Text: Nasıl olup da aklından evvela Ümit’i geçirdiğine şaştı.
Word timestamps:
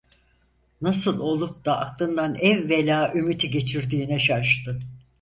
Nasıl 0.81 1.19
olup 1.19 1.65
da 1.65 1.79
aklından 1.79 2.35
evvela 2.35 3.13
Ümit’i 3.15 3.49
geçirdiğine 3.49 4.19
şaştı. 4.19 4.79